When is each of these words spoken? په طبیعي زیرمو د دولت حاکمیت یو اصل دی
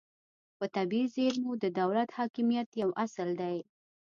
په 0.57 0.65
طبیعي 0.75 1.07
زیرمو 1.15 1.51
د 1.63 1.65
دولت 1.79 2.09
حاکمیت 2.17 2.69
یو 2.81 2.89
اصل 3.05 3.29
دی 3.41 3.57